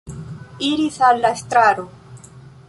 [0.69, 1.87] Iris al la estraro.